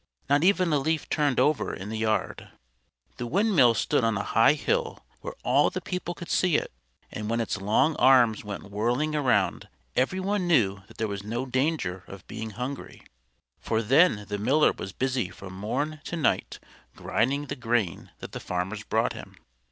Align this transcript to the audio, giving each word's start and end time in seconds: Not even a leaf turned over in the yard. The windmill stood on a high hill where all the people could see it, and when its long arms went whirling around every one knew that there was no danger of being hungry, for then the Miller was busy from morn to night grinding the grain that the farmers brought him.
Not 0.27 0.43
even 0.43 0.73
a 0.73 0.79
leaf 0.79 1.07
turned 1.11 1.39
over 1.39 1.75
in 1.75 1.89
the 1.89 1.97
yard. 1.99 2.49
The 3.17 3.27
windmill 3.27 3.75
stood 3.75 4.03
on 4.03 4.17
a 4.17 4.23
high 4.23 4.53
hill 4.55 5.05
where 5.19 5.35
all 5.43 5.69
the 5.69 5.79
people 5.79 6.15
could 6.15 6.31
see 6.31 6.55
it, 6.55 6.71
and 7.11 7.29
when 7.29 7.39
its 7.39 7.61
long 7.61 7.95
arms 7.97 8.43
went 8.43 8.71
whirling 8.71 9.13
around 9.15 9.67
every 9.95 10.19
one 10.19 10.47
knew 10.47 10.81
that 10.87 10.97
there 10.97 11.07
was 11.07 11.23
no 11.23 11.45
danger 11.45 12.03
of 12.07 12.25
being 12.27 12.49
hungry, 12.49 13.03
for 13.59 13.83
then 13.83 14.25
the 14.27 14.39
Miller 14.39 14.71
was 14.75 14.91
busy 14.91 15.29
from 15.29 15.53
morn 15.53 16.01
to 16.05 16.17
night 16.17 16.57
grinding 16.95 17.45
the 17.45 17.55
grain 17.55 18.09
that 18.21 18.31
the 18.31 18.39
farmers 18.39 18.83
brought 18.83 19.13
him. 19.13 19.35